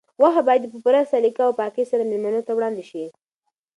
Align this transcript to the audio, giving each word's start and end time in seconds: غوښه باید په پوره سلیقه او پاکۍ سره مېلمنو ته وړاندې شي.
غوښه 0.19 0.41
باید 0.47 0.71
په 0.73 0.77
پوره 0.83 1.01
سلیقه 1.11 1.41
او 1.45 1.53
پاکۍ 1.59 1.85
سره 1.91 2.03
مېلمنو 2.09 2.41
ته 2.47 2.51
وړاندې 2.55 2.83
شي. 2.89 3.03